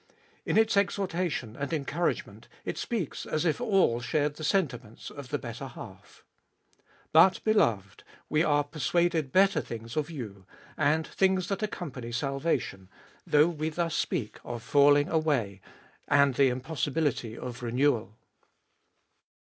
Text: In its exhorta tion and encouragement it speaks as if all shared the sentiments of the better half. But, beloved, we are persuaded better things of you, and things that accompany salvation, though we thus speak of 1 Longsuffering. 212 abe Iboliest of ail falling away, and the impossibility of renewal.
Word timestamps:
In 0.47 0.57
its 0.57 0.75
exhorta 0.75 1.29
tion 1.29 1.55
and 1.55 1.71
encouragement 1.71 2.47
it 2.65 2.79
speaks 2.79 3.27
as 3.27 3.45
if 3.45 3.61
all 3.61 3.99
shared 4.01 4.35
the 4.37 4.43
sentiments 4.43 5.11
of 5.11 5.29
the 5.29 5.37
better 5.37 5.67
half. 5.67 6.25
But, 7.13 7.43
beloved, 7.43 8.03
we 8.27 8.43
are 8.43 8.63
persuaded 8.63 9.31
better 9.31 9.61
things 9.61 9.95
of 9.95 10.09
you, 10.09 10.47
and 10.75 11.05
things 11.05 11.49
that 11.49 11.61
accompany 11.61 12.11
salvation, 12.11 12.89
though 13.27 13.49
we 13.49 13.69
thus 13.69 13.93
speak 13.93 14.37
of 14.43 14.67
1 14.73 14.93
Longsuffering. 14.95 15.05
212 15.05 15.05
abe 15.05 15.05
Iboliest 15.05 15.05
of 15.05 15.05
ail 15.05 15.05
falling 15.05 15.09
away, 15.09 15.61
and 16.07 16.33
the 16.33 16.47
impossibility 16.49 17.37
of 17.37 17.61
renewal. 17.61 18.17